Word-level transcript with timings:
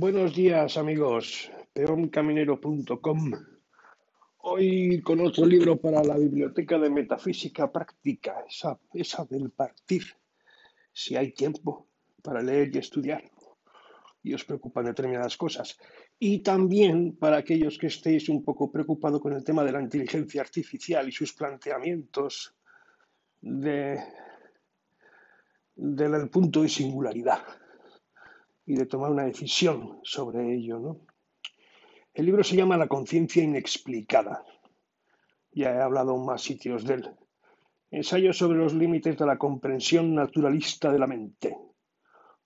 Buenos 0.00 0.32
días 0.32 0.76
amigos, 0.76 1.50
peoncaminero.com. 1.72 3.32
Hoy 4.42 5.02
con 5.02 5.18
otro 5.18 5.44
libro 5.44 5.76
para 5.76 6.04
la 6.04 6.16
biblioteca 6.16 6.78
de 6.78 6.88
metafísica 6.88 7.72
práctica, 7.72 8.44
esa, 8.48 8.78
esa 8.94 9.24
del 9.24 9.50
partir, 9.50 10.04
si 10.92 11.16
hay 11.16 11.32
tiempo 11.32 11.88
para 12.22 12.40
leer 12.40 12.70
y 12.72 12.78
estudiar 12.78 13.28
y 14.22 14.34
os 14.34 14.44
preocupan 14.44 14.84
determinadas 14.84 15.36
cosas. 15.36 15.76
Y 16.16 16.44
también 16.44 17.16
para 17.16 17.38
aquellos 17.38 17.76
que 17.76 17.88
estéis 17.88 18.28
un 18.28 18.44
poco 18.44 18.70
preocupados 18.70 19.20
con 19.20 19.32
el 19.32 19.42
tema 19.42 19.64
de 19.64 19.72
la 19.72 19.82
inteligencia 19.82 20.42
artificial 20.42 21.08
y 21.08 21.12
sus 21.12 21.32
planteamientos 21.32 22.54
de, 23.40 23.98
del 25.74 26.30
punto 26.30 26.62
de 26.62 26.68
singularidad 26.68 27.42
y 28.68 28.74
de 28.74 28.84
tomar 28.84 29.10
una 29.10 29.24
decisión 29.24 29.98
sobre 30.02 30.54
ello. 30.54 30.78
¿no? 30.78 31.00
El 32.12 32.26
libro 32.26 32.44
se 32.44 32.54
llama 32.54 32.76
La 32.76 32.86
conciencia 32.86 33.42
inexplicada. 33.42 34.44
Ya 35.52 35.70
he 35.70 35.80
hablado 35.80 36.14
en 36.14 36.26
más 36.26 36.42
sitios 36.42 36.84
de 36.84 36.94
él. 36.94 37.10
Ensayo 37.90 38.34
sobre 38.34 38.58
los 38.58 38.74
límites 38.74 39.16
de 39.16 39.24
la 39.24 39.38
comprensión 39.38 40.14
naturalista 40.14 40.92
de 40.92 40.98
la 40.98 41.06
mente, 41.06 41.56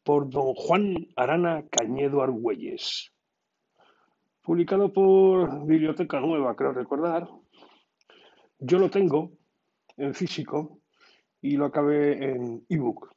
por 0.04 0.30
don 0.30 0.54
Juan 0.54 1.08
Arana 1.16 1.64
Cañedo 1.68 2.22
Argüelles. 2.22 3.12
Publicado 4.42 4.92
por 4.92 5.66
Biblioteca 5.66 6.20
Nueva, 6.20 6.54
creo 6.54 6.72
recordar. 6.72 7.28
Yo 8.60 8.78
lo 8.78 8.88
tengo 8.88 9.32
en 9.96 10.14
físico 10.14 10.78
y 11.40 11.56
lo 11.56 11.66
acabé 11.66 12.30
en 12.30 12.64
ebook. 12.68 13.12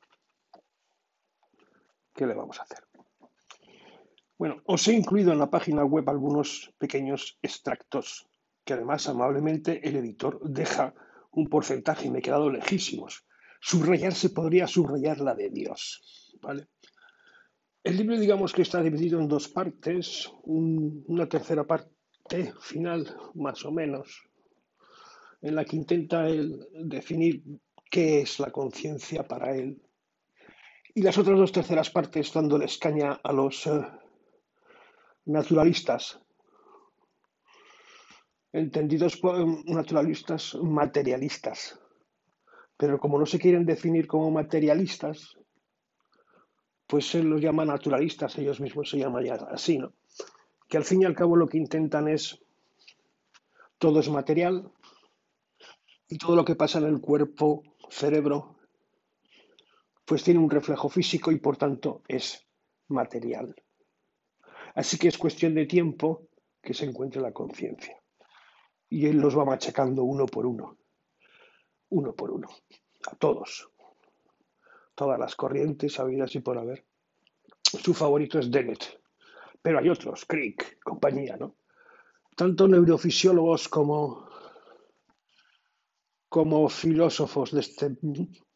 ¿Qué 2.12 2.26
le 2.26 2.34
vamos 2.34 2.60
a 2.60 2.64
hacer? 2.64 2.85
Bueno, 4.38 4.62
os 4.66 4.88
he 4.88 4.94
incluido 4.94 5.32
en 5.32 5.40
la 5.40 5.50
página 5.50 5.86
web 5.86 6.10
algunos 6.10 6.74
pequeños 6.78 7.38
extractos 7.42 8.28
que 8.66 8.74
además 8.74 9.08
amablemente 9.08 9.88
el 9.88 9.96
editor 9.96 10.42
deja 10.44 10.94
un 11.32 11.48
porcentaje 11.48 12.08
y 12.08 12.12
me 12.12 12.20
he 12.20 12.22
quedado 12.22 12.50
lejísimos. 12.50 13.26
Subrayar 13.62 14.14
se 14.14 14.30
podría 14.30 14.68
subrayar 14.68 15.22
la 15.22 15.36
de 15.36 15.50
Dios. 15.50 16.36
¿vale? 16.42 16.68
El 17.84 17.98
libro 17.98 18.18
digamos 18.18 18.52
que 18.52 18.64
está 18.64 18.82
dividido 18.82 19.20
en 19.20 19.28
dos 19.28 19.48
partes, 19.48 20.32
una 20.44 21.30
tercera 21.30 21.64
parte 21.64 22.54
final 22.60 23.16
más 23.36 23.64
o 23.64 23.72
menos, 23.72 24.24
en 25.42 25.56
la 25.56 25.64
que 25.64 25.76
intenta 25.76 26.28
él 26.28 26.68
definir 26.74 27.44
qué 27.90 28.22
es 28.22 28.40
la 28.40 28.52
conciencia 28.52 29.28
para 29.28 29.56
él. 29.56 29.82
Y 30.94 31.04
las 31.04 31.18
otras 31.18 31.38
dos 31.38 31.52
terceras 31.52 31.90
partes 31.90 32.34
dándoles 32.34 32.78
caña 32.78 33.20
a 33.24 33.32
los 33.32 33.68
eh, 33.68 33.86
naturalistas, 35.26 36.20
entendidos 38.52 39.18
por 39.18 39.36
naturalistas 39.70 40.56
materialistas. 40.56 41.80
Pero 42.78 43.00
como 43.00 43.20
no 43.20 43.26
se 43.26 43.40
quieren 43.40 43.66
definir 43.66 44.08
como 44.08 44.32
materialistas, 44.32 45.38
pues 46.88 47.08
se 47.10 47.24
los 47.24 47.42
llama 47.42 47.66
naturalistas, 47.66 48.38
ellos 48.38 48.60
mismos 48.60 48.90
se 48.90 48.98
llaman 48.98 49.26
ya 49.26 49.36
así, 49.52 49.78
¿no? 49.78 49.94
Que 50.68 50.78
al 50.78 50.84
fin 50.84 51.02
y 51.02 51.06
al 51.06 51.16
cabo 51.16 51.36
lo 51.36 51.48
que 51.48 51.58
intentan 51.58 52.08
es, 52.08 52.40
todo 53.78 54.00
es 54.00 54.10
material 54.10 54.72
y 56.08 56.18
todo 56.18 56.36
lo 56.36 56.46
que 56.46 56.56
pasa 56.56 56.80
en 56.80 56.86
el 56.86 57.02
cuerpo, 57.02 57.64
cerebro, 57.90 58.56
pues 60.06 60.24
tiene 60.24 60.40
un 60.40 60.50
reflejo 60.50 60.90
físico 60.90 61.32
y 61.32 61.40
por 61.40 61.58
tanto 61.58 62.04
es 62.08 62.46
material. 62.88 63.56
Así 64.76 64.98
que 64.98 65.08
es 65.08 65.18
cuestión 65.18 65.56
de 65.56 65.66
tiempo 65.66 66.28
que 66.62 66.74
se 66.74 66.86
encuentre 66.86 67.22
la 67.22 67.32
conciencia. 67.32 67.98
Y 68.90 69.08
él 69.08 69.18
los 69.18 69.38
va 69.38 69.46
machacando 69.46 70.04
uno 70.04 70.26
por 70.26 70.46
uno, 70.46 70.78
uno 71.90 72.14
por 72.14 72.32
uno, 72.32 72.50
a 73.08 73.16
todos, 73.16 73.70
todas 74.94 75.18
las 75.18 75.36
corrientes 75.36 76.00
habidas 76.00 76.36
y 76.36 76.40
por 76.40 76.58
haber. 76.58 76.86
Su 77.64 77.94
favorito 77.94 78.38
es 78.38 78.52
Dennett, 78.52 79.00
pero 79.62 79.80
hay 79.80 79.90
otros, 79.90 80.26
Crick, 80.26 80.78
compañía, 80.84 81.38
¿no? 81.38 81.56
Tanto 82.36 82.68
neurofisiólogos 82.68 83.70
como, 83.70 84.30
como 86.28 86.68
filósofos 86.68 87.52
de, 87.52 87.62
este, 87.62 87.96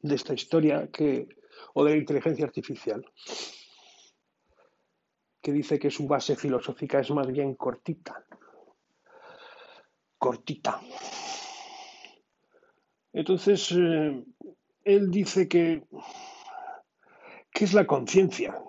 esta 0.04 0.34
historia 0.34 0.90
que, 0.92 1.30
o 1.74 1.86
de 1.86 1.92
la 1.92 1.98
inteligencia 1.98 2.46
artificial 2.46 3.06
que 5.42 5.52
dice 5.52 5.80
que 5.80 5.92
su 5.92 6.08
base 6.08 6.36
filosófica 6.36 7.00
es 7.00 7.12
más 7.12 7.28
bien 7.28 7.56
cortita. 7.56 8.26
Cortita. 10.18 10.82
Entonces, 13.14 13.72
eh, 13.72 14.24
él 14.84 15.10
dice 15.10 15.48
que, 15.48 15.84
¿qué 17.52 17.66
es 17.66 17.74
la 17.74 17.88
conciencia? 17.88 18.60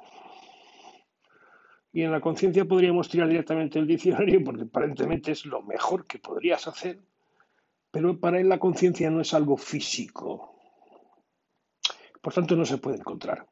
Y 1.92 2.02
en 2.02 2.12
la 2.12 2.20
conciencia 2.20 2.64
podríamos 2.64 3.08
tirar 3.08 3.28
directamente 3.28 3.78
el 3.78 3.86
diccionario 3.86 4.40
porque 4.44 4.62
aparentemente 4.62 5.32
es 5.32 5.44
lo 5.44 5.62
mejor 5.62 6.06
que 6.06 6.18
podrías 6.18 6.68
hacer, 6.68 7.00
pero 7.90 8.18
para 8.20 8.38
él 8.38 8.48
la 8.48 8.60
conciencia 8.60 9.10
no 9.10 9.20
es 9.20 9.34
algo 9.34 9.56
físico. 9.56 10.54
Por 12.20 12.32
tanto, 12.32 12.54
no 12.54 12.64
se 12.64 12.78
puede 12.78 12.98
encontrar 12.98 13.46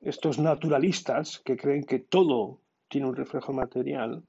estos 0.00 0.38
naturalistas 0.38 1.40
que 1.44 1.56
creen 1.56 1.84
que 1.84 1.98
todo 1.98 2.60
tiene 2.88 3.08
un 3.08 3.16
reflejo 3.16 3.52
material, 3.52 4.24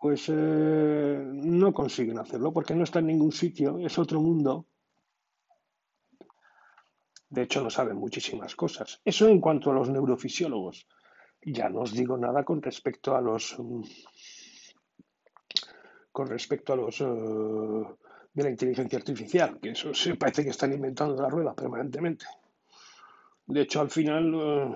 pues 0.00 0.28
eh, 0.28 1.22
no 1.24 1.72
consiguen 1.72 2.18
hacerlo 2.18 2.52
porque 2.52 2.74
no 2.74 2.84
está 2.84 2.98
en 3.00 3.06
ningún 3.06 3.32
sitio, 3.32 3.78
es 3.78 3.98
otro 3.98 4.20
mundo. 4.20 4.66
De 7.28 7.42
hecho, 7.42 7.62
no 7.62 7.70
saben 7.70 7.96
muchísimas 7.96 8.54
cosas. 8.54 9.00
Eso 9.04 9.28
en 9.28 9.40
cuanto 9.40 9.70
a 9.70 9.74
los 9.74 9.90
neurofisiólogos. 9.90 10.86
Ya 11.42 11.68
no 11.68 11.80
os 11.80 11.92
digo 11.92 12.16
nada 12.16 12.44
con 12.44 12.62
respecto 12.62 13.14
a 13.14 13.20
los 13.20 13.56
mm, 13.58 13.82
con 16.10 16.28
respecto 16.28 16.72
a 16.72 16.76
los 16.76 17.00
eh, 17.00 17.04
de 18.32 18.42
la 18.42 18.50
inteligencia 18.50 18.98
artificial, 18.98 19.58
que 19.60 19.70
eso 19.70 19.92
se 19.94 20.14
parece 20.14 20.44
que 20.44 20.50
están 20.50 20.72
inventando 20.72 21.20
la 21.20 21.28
rueda 21.28 21.54
permanentemente. 21.54 22.26
De 23.46 23.60
hecho, 23.60 23.80
al 23.80 23.90
final, 23.90 24.34
eh, 24.34 24.74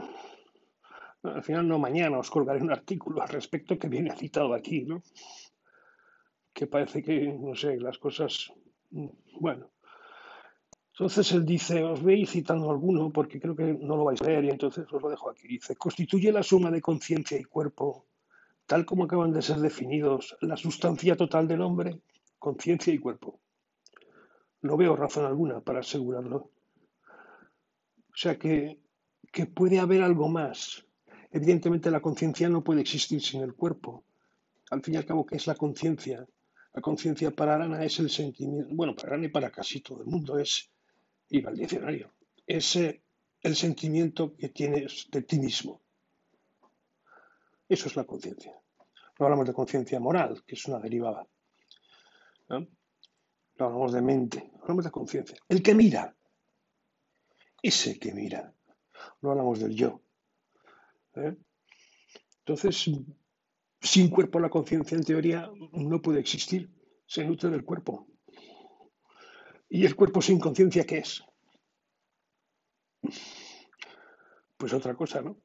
al 1.24 1.42
final 1.42 1.66
no 1.66 1.78
mañana 1.78 2.18
os 2.18 2.30
colgaré 2.30 2.62
un 2.62 2.70
artículo 2.70 3.20
al 3.20 3.28
respecto 3.28 3.78
que 3.78 3.88
viene 3.88 4.14
citado 4.16 4.54
aquí, 4.54 4.82
¿no? 4.82 5.02
Que 6.52 6.66
parece 6.66 7.02
que, 7.02 7.26
no 7.32 7.54
sé, 7.54 7.78
las 7.78 7.98
cosas, 7.98 8.52
mm, 8.90 9.08
bueno. 9.40 9.70
Entonces 10.92 11.32
él 11.32 11.44
dice, 11.46 11.82
os 11.82 12.02
voy 12.02 12.26
citando 12.26 12.70
alguno 12.70 13.10
porque 13.10 13.40
creo 13.40 13.56
que 13.56 13.72
no 13.72 13.96
lo 13.96 14.04
vais 14.04 14.20
a 14.20 14.26
leer 14.26 14.44
y 14.44 14.50
entonces 14.50 14.86
os 14.92 15.02
lo 15.02 15.08
dejo 15.08 15.30
aquí. 15.30 15.48
Dice, 15.48 15.74
constituye 15.74 16.30
la 16.30 16.42
suma 16.42 16.70
de 16.70 16.80
conciencia 16.80 17.38
y 17.38 17.44
cuerpo, 17.44 18.06
tal 18.66 18.84
como 18.84 19.04
acaban 19.04 19.32
de 19.32 19.42
ser 19.42 19.56
definidos, 19.58 20.36
la 20.42 20.56
sustancia 20.56 21.16
total 21.16 21.48
del 21.48 21.62
hombre, 21.62 22.02
conciencia 22.38 22.92
y 22.92 22.98
cuerpo. 22.98 23.40
No 24.62 24.76
veo 24.76 24.94
razón 24.94 25.24
alguna 25.24 25.60
para 25.60 25.80
asegurarlo. 25.80 26.50
Sea 28.20 28.38
que, 28.38 28.78
puede 29.54 29.78
haber 29.78 30.02
algo 30.02 30.28
más. 30.28 30.84
Evidentemente 31.30 31.90
la 31.90 32.02
conciencia 32.02 32.50
no 32.50 32.62
puede 32.62 32.82
existir 32.82 33.22
sin 33.22 33.40
el 33.40 33.54
cuerpo. 33.54 34.04
Al 34.70 34.82
fin 34.82 34.92
y 34.92 34.96
al 34.98 35.06
cabo, 35.06 35.24
¿qué 35.24 35.36
es 35.36 35.46
la 35.46 35.54
conciencia? 35.54 36.28
La 36.74 36.82
conciencia 36.82 37.30
para 37.30 37.54
Arana 37.54 37.82
es 37.82 37.98
el 37.98 38.10
sentimiento, 38.10 38.74
bueno, 38.74 38.94
para 38.94 39.08
Arana 39.08 39.24
y 39.24 39.30
para 39.30 39.50
casi 39.50 39.80
todo 39.80 40.02
el 40.02 40.06
mundo 40.06 40.38
es, 40.38 40.70
iba 41.30 41.48
al 41.48 41.56
diccionario, 41.56 42.12
es 42.46 42.76
eh, 42.76 43.02
el 43.40 43.56
sentimiento 43.56 44.36
que 44.36 44.50
tienes 44.50 45.08
de 45.10 45.22
ti 45.22 45.38
mismo. 45.38 45.80
Eso 47.66 47.88
es 47.88 47.96
la 47.96 48.04
conciencia. 48.04 48.52
No 49.18 49.24
hablamos 49.24 49.46
de 49.46 49.54
conciencia 49.54 49.98
moral, 49.98 50.42
que 50.46 50.56
es 50.56 50.66
una 50.66 50.78
derivada. 50.78 51.26
no 52.50 52.66
hablamos 53.56 53.94
de 53.94 54.02
mente, 54.02 54.50
hablamos 54.60 54.84
de 54.84 54.90
conciencia. 54.90 55.38
El 55.48 55.62
que 55.62 55.74
mira, 55.74 56.14
ese 57.62 57.98
que 57.98 58.12
mira. 58.12 58.54
No 59.22 59.30
hablamos 59.30 59.60
del 59.60 59.74
yo. 59.74 60.02
¿eh? 61.14 61.36
Entonces, 62.40 62.90
sin 63.80 64.10
cuerpo 64.10 64.40
la 64.40 64.50
conciencia 64.50 64.96
en 64.96 65.04
teoría 65.04 65.50
no 65.72 66.02
puede 66.02 66.20
existir. 66.20 66.70
Se 67.06 67.24
nutre 67.24 67.50
del 67.50 67.64
cuerpo. 67.64 68.06
¿Y 69.68 69.86
el 69.86 69.94
cuerpo 69.94 70.20
sin 70.20 70.40
conciencia 70.40 70.84
qué 70.84 70.98
es? 70.98 71.22
Pues 74.56 74.72
otra 74.72 74.94
cosa, 74.94 75.22
¿no? 75.22 75.38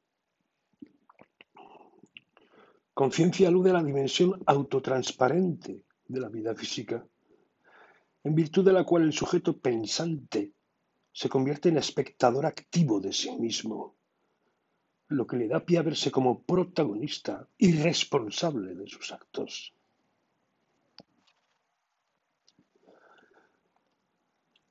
Conciencia 2.93 3.49
alude 3.49 3.69
a 3.69 3.73
la 3.73 3.83
dimensión 3.83 4.41
autotransparente 4.45 5.83
de 6.07 6.19
la 6.19 6.29
vida 6.29 6.55
física, 6.55 7.05
en 8.23 8.35
virtud 8.35 8.65
de 8.65 8.73
la 8.73 8.83
cual 8.83 9.03
el 9.03 9.13
sujeto 9.13 9.59
pensante 9.59 10.54
se 11.15 11.29
convierte 11.29 11.69
en 11.69 11.77
espectador 11.77 12.45
activo 12.45 12.99
de 12.99 13.13
sí 13.13 13.31
mismo. 13.39 13.95
lo 15.07 15.27
que 15.27 15.37
le 15.37 15.47
da 15.47 15.63
pie 15.63 15.77
a 15.77 15.83
verse 15.83 16.09
como 16.09 16.41
protagonista 16.41 17.47
y 17.59 17.77
responsable 17.77 18.73
de 18.73 18.87
sus 18.87 19.11
actos. 19.11 19.71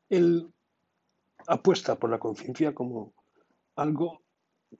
Él 0.08 0.52
apuesta 1.46 1.96
por 2.00 2.10
la 2.10 2.18
conciencia 2.18 2.74
como 2.74 3.14
algo 3.76 4.22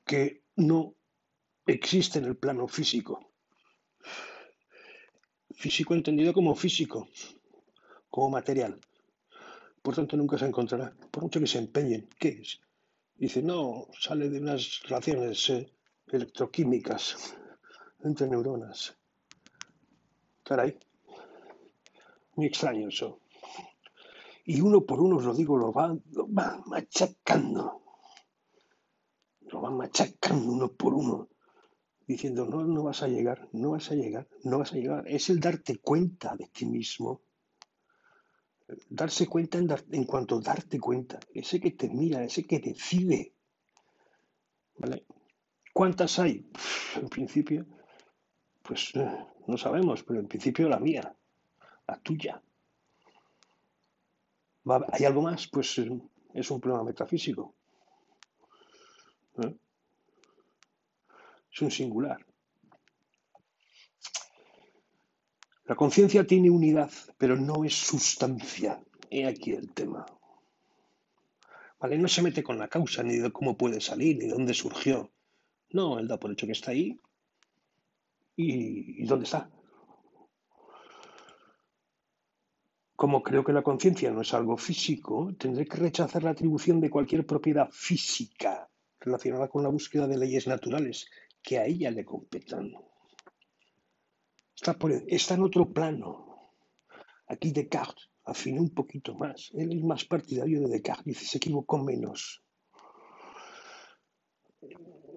que 0.05 0.43
no 0.57 0.97
existe 1.67 2.19
en 2.19 2.25
el 2.25 2.37
plano 2.37 2.67
físico. 2.67 3.31
Físico 5.55 5.95
entendido 5.95 6.33
como 6.33 6.57
físico, 6.57 7.09
como 8.11 8.31
material. 8.31 8.81
Por 9.85 9.95
tanto, 9.95 10.17
nunca 10.17 10.39
se 10.39 10.47
encontrará, 10.47 10.95
por 11.11 11.25
mucho 11.25 11.39
que 11.41 11.47
se 11.47 11.59
empeñen. 11.59 12.09
¿Qué 12.19 12.31
es? 12.41 12.59
Dice, 13.19 13.43
no, 13.43 13.89
sale 14.01 14.31
de 14.31 14.41
unas 14.41 14.81
relaciones 14.85 15.51
eh, 15.51 15.71
electroquímicas 16.07 17.37
entre 18.03 18.27
neuronas. 18.27 18.97
Caray, 20.43 20.79
muy 22.35 22.47
extraño 22.47 22.89
eso. 22.89 23.21
Y 24.47 24.63
uno 24.63 24.81
por 24.87 25.03
uno, 25.03 25.19
os 25.19 25.25
lo 25.25 25.35
digo, 25.35 25.59
lo 25.59 25.71
va, 25.71 25.95
lo 26.13 26.33
va 26.33 26.63
machacando. 26.65 27.83
Lo 29.43 29.61
va 29.61 29.71
machacando 29.71 30.51
uno 30.51 30.69
por 30.73 30.95
uno. 30.95 31.29
Diciendo, 32.07 32.47
no, 32.47 32.65
no 32.65 32.85
vas 32.85 33.03
a 33.03 33.09
llegar, 33.09 33.51
no 33.53 33.73
vas 33.73 33.91
a 33.91 33.95
llegar, 33.95 34.27
no 34.45 34.61
vas 34.61 34.73
a 34.73 34.77
llegar. 34.77 35.07
Es 35.07 35.29
el 35.29 35.41
darte 35.41 35.77
cuenta 35.77 36.35
de 36.37 36.47
ti 36.47 36.65
mismo 36.65 37.21
darse 38.89 39.27
cuenta 39.27 39.59
en, 39.59 39.69
en, 39.93 40.05
cuanto 40.05 40.41
darte 40.41 40.79
cuenta, 40.79 41.21
ese 41.33 41.61
que 41.61 41.73
te 41.73 41.89
mira, 41.89 42.25
ese 42.25 42.45
que 42.45 42.59
decide. 42.61 43.33
¿Vale? 44.79 45.05
¿Cuántas 45.73 46.19
hay? 46.19 46.47
en 46.97 47.09
principio, 47.09 47.67
pues 48.63 48.93
eh, 48.95 49.27
no 49.47 49.57
sabemos, 49.59 50.03
pero 50.03 50.21
en 50.21 50.29
principio 50.29 50.69
la 50.69 50.79
mía, 50.79 51.15
la 51.87 51.99
tuya. 51.99 52.41
¿Hay 54.93 55.05
algo 55.05 55.23
más? 55.23 55.47
Pues 55.49 55.79
eh, 55.79 55.91
es 56.33 56.51
un 56.51 56.61
problema 56.61 56.85
metafísico. 56.85 57.55
¿Eh? 59.43 59.55
Es 61.53 61.63
un 61.63 61.71
singular. 61.71 62.25
La 65.67 65.77
conciencia 65.77 66.27
tiene 66.27 66.51
unidad, 66.51 66.91
pero 67.17 67.37
no 67.37 67.65
es 67.65 67.75
sustancia. 67.75 68.83
He 69.11 69.27
aquí 69.27 69.53
el 69.53 69.73
tema. 69.73 70.05
¿Vale? 71.81 71.97
No 71.99 72.09
se 72.09 72.21
mete 72.21 72.43
con 72.43 72.59
la 72.59 72.69
causa, 72.69 73.03
ni 73.03 73.17
de 73.17 73.33
cómo 73.33 73.57
puede 73.57 73.81
salir, 73.81 74.19
ni 74.19 74.27
de 74.27 74.33
dónde 74.33 74.53
surgió. 74.53 75.11
No, 75.71 75.99
él 75.99 76.07
da 76.07 76.19
por 76.19 76.33
hecho 76.33 76.47
que 76.47 76.53
está 76.53 76.73
ahí. 76.73 76.99
¿Y, 78.37 79.03
y 79.03 79.07
dónde 79.07 79.25
está? 79.25 79.51
Como 82.95 83.23
creo 83.23 83.43
que 83.43 83.53
la 83.53 83.63
conciencia 83.63 84.11
no 84.11 84.21
es 84.21 84.35
algo 84.35 84.57
físico, 84.57 85.35
tendré 85.39 85.65
que 85.67 85.79
rechazar 85.79 86.23
la 86.23 86.31
atribución 86.31 86.81
de 86.81 86.91
cualquier 86.91 87.27
propiedad 87.27 87.71
física 87.71 88.69
relacionada 89.01 89.49
con 89.49 89.63
la 89.63 89.69
búsqueda 89.71 90.07
de 90.07 90.19
leyes 90.19 90.47
naturales 90.47 91.07
que 91.43 91.59
a 91.59 91.65
ella 91.65 91.91
le 91.91 92.05
competan. 92.05 92.73
Está, 94.65 94.79
está 95.09 95.35
en 95.35 95.43
otro 95.43 95.71
plano. 95.75 96.41
Aquí 97.27 97.53
Descartes 97.53 98.09
afinó 98.25 98.63
un 98.63 98.71
poquito 98.71 99.15
más. 99.15 99.51
Él 99.53 99.77
es 99.77 99.85
más 99.85 100.07
partidario 100.07 100.59
de 100.61 100.69
Descartes, 100.69 101.05
dice, 101.05 101.27
se 101.27 101.37
equivocó 101.37 101.77
menos. 101.77 102.43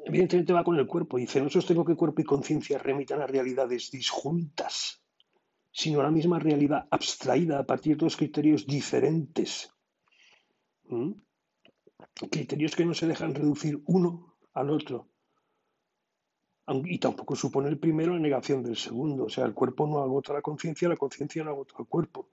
Evidentemente 0.04 0.52
va 0.52 0.66
con 0.66 0.76
el 0.78 0.86
cuerpo. 0.86 1.16
Dice, 1.16 1.42
no 1.42 1.50
sostengo 1.50 1.86
que 1.86 1.96
cuerpo 1.96 2.20
y 2.20 2.26
conciencia 2.26 2.78
remitan 2.78 3.22
a 3.22 3.28
realidades 3.28 3.90
disjuntas, 3.90 5.02
sino 5.72 6.02
a 6.02 6.04
la 6.04 6.12
misma 6.12 6.40
realidad 6.40 6.86
abstraída 6.92 7.60
a 7.60 7.66
partir 7.66 7.96
de 7.96 8.04
dos 8.04 8.18
criterios 8.18 8.68
diferentes. 8.68 9.72
¿Mm? 10.90 11.14
Criterios 12.30 12.76
que 12.76 12.84
no 12.84 12.94
se 12.94 13.08
dejan 13.08 13.34
reducir 13.34 13.82
uno 13.86 14.36
al 14.54 14.72
otro, 14.72 15.08
y 16.86 17.00
tampoco 17.00 17.36
supone 17.36 17.70
el 17.70 17.80
primero 17.80 18.14
la 18.14 18.20
negación 18.20 18.62
del 18.64 18.76
segundo. 18.76 19.26
O 19.26 19.30
sea, 19.30 19.46
el 19.46 19.54
cuerpo 19.54 19.88
no 19.88 20.00
agota 20.00 20.34
la 20.34 20.42
conciencia, 20.42 20.90
la 20.90 20.98
conciencia 20.98 21.44
no 21.44 21.52
agota 21.52 21.76
el 21.80 21.86
cuerpo. 21.86 22.30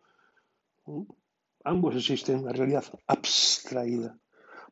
¿Mm? 0.86 1.02
Ambos 1.64 1.96
existen 1.96 2.36
en 2.36 2.42
una 2.42 2.52
realidad 2.52 2.84
abstraída, 3.06 4.18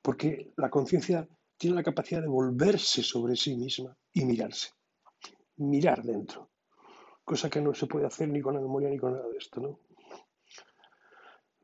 porque 0.02 0.52
la 0.56 0.68
conciencia 0.68 1.26
tiene 1.56 1.76
la 1.76 1.82
capacidad 1.82 2.20
de 2.20 2.28
volverse 2.28 3.02
sobre 3.02 3.36
sí 3.36 3.56
misma 3.56 3.96
y 4.12 4.24
mirarse, 4.24 4.70
mirar 5.56 6.02
dentro, 6.02 6.50
cosa 7.24 7.48
que 7.48 7.62
no 7.62 7.72
se 7.72 7.86
puede 7.86 8.06
hacer 8.06 8.28
ni 8.28 8.42
con 8.42 8.54
la 8.54 8.60
memoria 8.60 8.90
ni 8.90 8.98
con 8.98 9.12
nada 9.12 9.26
de 9.28 9.38
esto, 9.38 9.60
¿no? 9.60 9.78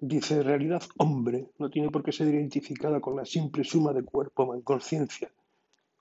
Dice, 0.00 0.42
realidad 0.44 0.82
hombre 0.96 1.50
no 1.58 1.68
tiene 1.68 1.90
por 1.90 2.04
qué 2.04 2.12
ser 2.12 2.28
identificada 2.28 3.00
con 3.00 3.16
la 3.16 3.24
simple 3.24 3.64
suma 3.64 3.92
de 3.92 4.04
cuerpo 4.04 4.44
o 4.44 4.62
conciencia, 4.62 5.30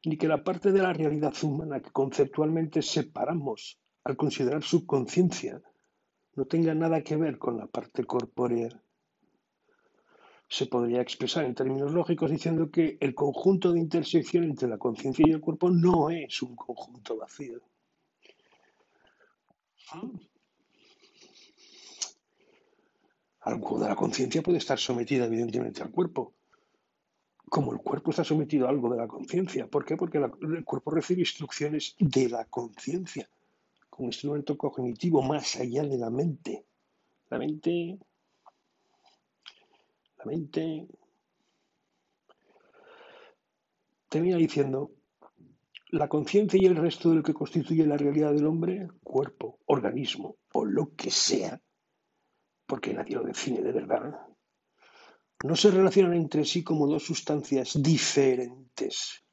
ni 0.06 0.18
que 0.18 0.28
la 0.28 0.44
parte 0.44 0.72
de 0.72 0.82
la 0.82 0.94
realidad 0.94 1.34
humana 1.44 1.82
que 1.82 1.92
conceptualmente 1.92 2.82
separamos 2.82 3.80
al 4.04 4.16
considerar 4.16 4.64
su 4.64 4.86
conciencia 4.86 5.62
no 6.36 6.46
tenga 6.46 6.74
nada 6.76 7.02
que 7.02 7.16
ver 7.16 7.38
con 7.38 7.58
la 7.58 7.68
parte 7.68 8.04
corpórea. 8.04 8.70
Se 10.48 10.68
podría 10.68 11.02
expresar 11.02 11.44
en 11.44 11.56
términos 11.56 11.92
lógicos 11.92 12.32
diciendo 12.32 12.70
que 12.72 12.98
el 13.02 13.14
conjunto 13.14 13.74
de 13.74 13.80
intersección 13.80 14.46
entre 14.46 14.70
la 14.70 14.78
conciencia 14.78 15.26
y 15.28 15.32
el 15.32 15.42
cuerpo 15.42 15.70
no 15.70 16.10
es 16.10 16.42
un 16.42 16.56
conjunto 16.56 17.18
vacío. 17.18 17.60
Algo 23.42 23.80
de 23.80 23.90
la 23.90 23.96
conciencia 23.96 24.42
puede 24.42 24.60
estar 24.60 24.78
sometida 24.78 25.26
evidentemente 25.26 25.82
al 25.82 25.92
cuerpo, 25.92 26.37
como 27.50 27.72
el 27.72 27.80
cuerpo 27.80 28.12
está 28.12 28.24
sometido 28.24 28.68
a 28.68 28.70
algo 28.70 28.90
de 28.90 28.98
la 28.98 29.08
conciencia. 29.08 29.68
¿Por 29.68 29.86
qué? 29.86 29.96
Porque 29.96 30.18
el 30.18 30.66
cuerpo 30.66 30.92
recibe 30.92 31.22
instrucciones 31.22 31.96
de 32.00 32.30
la 32.30 32.46
conciencia, 32.46 33.30
como 33.90 34.10
instrumento 34.10 34.58
cognitivo 34.58 35.22
más 35.22 35.56
allá 35.56 35.84
de 35.84 35.98
la 35.98 36.10
mente. 36.10 36.66
La 37.30 37.38
mente. 37.38 37.98
La 40.18 40.26
mente. 40.26 40.88
Termina 44.10 44.38
diciendo, 44.38 44.92
la 45.90 46.08
conciencia 46.08 46.60
y 46.62 46.66
el 46.66 46.76
resto 46.76 47.10
de 47.10 47.16
lo 47.16 47.24
que 47.24 47.34
constituye 47.34 47.86
la 47.86 47.98
realidad 47.98 48.34
del 48.34 48.46
hombre, 48.46 48.88
cuerpo, 49.04 49.60
organismo 49.66 50.38
o 50.54 50.66
lo 50.66 50.94
que 50.96 51.12
sea, 51.12 51.62
porque 52.66 52.94
nadie 52.94 53.16
lo 53.16 53.24
define 53.24 53.62
de 53.62 53.72
verdad, 53.72 54.16
no 55.44 55.56
se 55.56 55.70
relacionan 55.70 56.14
entre 56.14 56.46
sí 56.46 56.64
como 56.64 56.88
dos 56.88 57.04
sustancias 57.04 57.82
diferentes, 57.82 59.24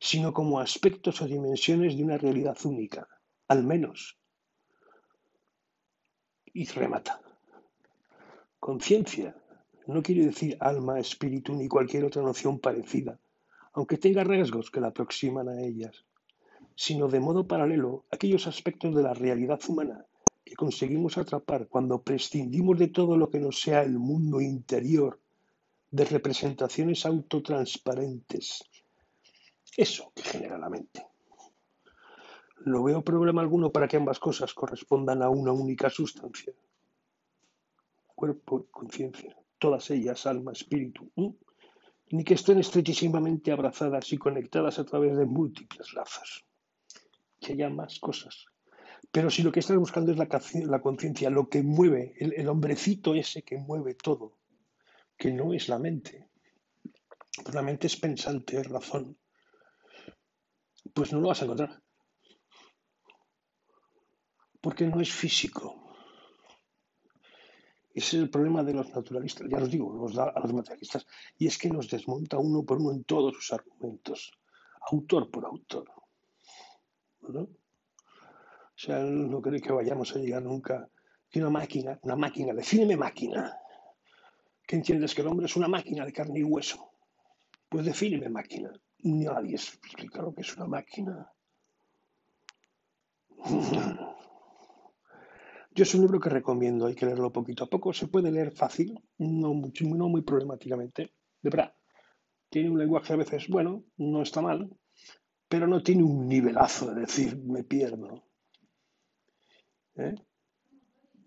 sino 0.00 0.32
como 0.32 0.58
aspectos 0.58 1.22
o 1.22 1.26
dimensiones 1.26 1.96
de 1.96 2.02
una 2.02 2.18
realidad 2.18 2.56
única, 2.64 3.06
al 3.48 3.64
menos. 3.64 4.18
Y 6.52 6.66
remata. 6.66 7.20
Conciencia 8.58 9.36
no 9.86 10.02
quiere 10.02 10.26
decir 10.26 10.56
alma, 10.60 10.98
espíritu 10.98 11.54
ni 11.54 11.68
cualquier 11.68 12.04
otra 12.04 12.22
noción 12.22 12.58
parecida, 12.58 13.18
aunque 13.72 13.98
tenga 13.98 14.24
rasgos 14.24 14.70
que 14.70 14.80
la 14.80 14.88
aproximan 14.88 15.48
a 15.48 15.60
ellas, 15.60 16.04
sino 16.74 17.08
de 17.08 17.20
modo 17.20 17.46
paralelo 17.46 18.06
aquellos 18.10 18.46
aspectos 18.46 18.94
de 18.94 19.02
la 19.02 19.14
realidad 19.14 19.60
humana 19.68 20.06
que 20.44 20.54
conseguimos 20.56 21.18
atrapar 21.18 21.68
cuando 21.68 22.02
prescindimos 22.02 22.78
de 22.78 22.88
todo 22.88 23.16
lo 23.16 23.30
que 23.30 23.38
no 23.38 23.52
sea 23.52 23.82
el 23.82 23.98
mundo 23.98 24.40
interior 24.40 25.20
de 25.90 26.04
representaciones 26.04 27.06
autotransparentes. 27.06 28.64
Eso 29.76 30.12
que 30.14 30.22
genera 30.22 30.58
la 30.58 30.68
mente. 30.68 31.06
No 32.64 32.84
veo 32.84 33.02
problema 33.02 33.40
alguno 33.40 33.70
para 33.70 33.88
que 33.88 33.96
ambas 33.96 34.18
cosas 34.18 34.54
correspondan 34.54 35.22
a 35.22 35.28
una 35.28 35.52
única 35.52 35.90
sustancia. 35.90 36.52
Cuerpo 38.14 38.66
conciencia, 38.70 39.36
todas 39.58 39.90
ellas, 39.90 40.26
alma, 40.26 40.52
espíritu, 40.52 41.10
ni 42.10 42.24
que 42.24 42.34
estén 42.34 42.58
estrechísimamente 42.58 43.50
abrazadas 43.50 44.12
y 44.12 44.18
conectadas 44.18 44.78
a 44.78 44.84
través 44.84 45.16
de 45.16 45.26
múltiples 45.26 45.92
lazos. 45.94 46.44
Que 47.40 47.54
haya 47.54 47.68
más 47.68 47.98
cosas, 47.98 48.46
pero 49.10 49.30
si 49.30 49.42
lo 49.42 49.52
que 49.52 49.60
estás 49.60 49.76
buscando 49.76 50.12
es 50.12 50.18
la, 50.18 50.80
conciencia, 50.80 51.30
lo 51.30 51.48
que 51.48 51.62
mueve, 51.62 52.14
el, 52.18 52.48
hombrecito 52.48 53.14
ese 53.14 53.42
que 53.42 53.58
mueve 53.58 53.94
todo, 53.94 54.38
que 55.16 55.32
no 55.32 55.52
es 55.52 55.68
la 55.68 55.78
mente, 55.78 56.30
pues 57.42 57.54
la 57.54 57.62
mente 57.62 57.86
es 57.86 57.96
pensante, 57.96 58.58
es 58.58 58.68
razón, 58.68 59.18
pues 60.94 61.12
no 61.12 61.20
lo 61.20 61.28
vas 61.28 61.42
a 61.42 61.44
encontrar. 61.44 61.82
Porque 64.60 64.86
no 64.86 65.00
es 65.00 65.12
físico. 65.12 65.94
Ese 67.94 68.16
es 68.16 68.22
el 68.22 68.30
problema 68.30 68.62
de 68.62 68.72
los 68.72 68.88
naturalistas, 68.90 69.46
ya 69.50 69.58
os 69.58 69.70
digo, 69.70 69.92
los, 69.92 70.16
a 70.16 70.32
los 70.40 70.52
materialistas, 70.54 71.06
y 71.36 71.46
es 71.46 71.58
que 71.58 71.68
nos 71.68 71.90
desmonta 71.90 72.38
uno 72.38 72.64
por 72.64 72.78
uno 72.78 72.92
en 72.92 73.04
todos 73.04 73.34
sus 73.34 73.52
argumentos 73.52 74.32
autor 74.90 75.30
por 75.30 75.44
autor. 75.44 75.90
¿no? 77.22 77.48
Sea, 78.82 78.98
no 78.98 79.40
creo 79.40 79.60
que 79.60 79.72
vayamos 79.72 80.10
a 80.16 80.18
llegar 80.18 80.42
nunca 80.42 80.88
que 81.30 81.38
una 81.38 81.50
máquina, 81.50 82.00
una 82.02 82.16
máquina, 82.16 82.52
defíneme 82.52 82.96
máquina. 82.96 83.56
¿Qué 84.66 84.74
entiendes 84.74 85.14
que 85.14 85.22
el 85.22 85.28
hombre 85.28 85.46
es 85.46 85.54
una 85.54 85.68
máquina 85.68 86.04
de 86.04 86.12
carne 86.12 86.40
y 86.40 86.42
hueso? 86.42 86.90
Pues 87.68 87.84
defíneme 87.84 88.28
máquina. 88.28 88.72
Nadie 89.04 89.54
explica 89.54 90.20
lo 90.20 90.34
que 90.34 90.40
es 90.40 90.56
una 90.56 90.66
máquina. 90.66 91.32
Yo 95.76 95.84
es 95.84 95.94
un 95.94 96.00
libro 96.00 96.18
que 96.18 96.30
recomiendo, 96.30 96.86
hay 96.86 96.96
que 96.96 97.06
leerlo 97.06 97.30
poquito 97.30 97.62
a 97.62 97.70
poco. 97.70 97.92
Se 97.92 98.08
puede 98.08 98.32
leer 98.32 98.50
fácil, 98.50 98.98
no, 99.18 99.54
no 99.54 100.08
muy 100.08 100.22
problemáticamente. 100.22 101.12
De 101.40 101.50
verdad, 101.50 101.72
tiene 102.48 102.68
un 102.68 102.80
lenguaje 102.80 103.12
a 103.12 103.16
veces 103.16 103.46
bueno, 103.46 103.84
no 103.96 104.22
está 104.22 104.42
mal, 104.42 104.76
pero 105.48 105.68
no 105.68 105.84
tiene 105.84 106.02
un 106.02 106.26
nivelazo 106.26 106.92
de 106.92 107.02
decir 107.02 107.38
me 107.44 107.62
pierdo. 107.62 108.31
¿Eh? 109.96 110.14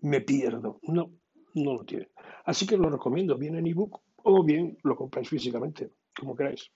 Me 0.02 0.20
pierdo. 0.20 0.80
No, 0.82 1.10
no 1.54 1.74
lo 1.74 1.84
tiene. 1.84 2.08
Así 2.44 2.66
que 2.66 2.76
lo 2.76 2.90
recomiendo 2.90 3.36
bien 3.36 3.56
en 3.56 3.66
ebook 3.66 4.00
o 4.22 4.44
bien 4.44 4.78
lo 4.82 4.96
compráis 4.96 5.28
físicamente, 5.28 5.90
como 6.16 6.36
queráis. 6.36 6.70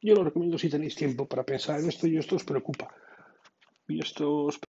Yo 0.00 0.14
lo 0.14 0.24
recomiendo 0.24 0.58
si 0.58 0.68
tenéis 0.68 0.94
tiempo 0.94 1.26
para 1.26 1.44
pensar 1.44 1.80
en 1.80 1.88
esto 1.88 2.06
y 2.06 2.16
esto 2.16 2.36
os 2.36 2.44
preocupa. 2.44 2.94
Y 3.88 4.00
esto 4.00 4.44
os... 4.44 4.60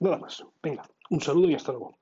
Nada 0.00 0.18
más. 0.18 0.44
Venga, 0.62 0.82
un 1.10 1.20
saludo 1.20 1.50
y 1.50 1.54
hasta 1.54 1.72
luego. 1.72 1.98